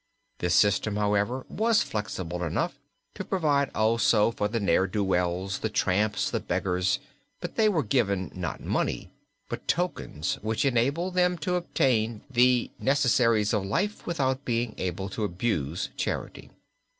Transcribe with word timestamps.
This 0.39 0.55
system, 0.55 0.95
however, 0.95 1.45
was 1.47 1.83
flexible 1.83 2.41
enough 2.43 2.79
to 3.13 3.23
provide 3.23 3.69
also 3.75 4.31
for 4.31 4.47
the 4.47 4.59
ne'er 4.59 4.87
do 4.87 5.03
wells, 5.03 5.59
the 5.59 5.69
tramps, 5.69 6.31
the 6.31 6.39
beggars, 6.39 6.97
but 7.39 7.55
they 7.55 7.69
were 7.69 7.83
given 7.83 8.31
not 8.33 8.61
money, 8.63 9.11
but 9.47 9.67
tokens 9.67 10.39
which 10.41 10.65
enabled 10.65 11.13
them 11.13 11.37
to 11.45 11.53
obtain 11.53 12.23
the 12.31 12.71
necessaries 12.79 13.53
of 13.53 13.63
life 13.63 14.07
without 14.07 14.43
being 14.43 14.73
able 14.79 15.07
to 15.09 15.23
abuse 15.23 15.89
charity. 15.95 16.49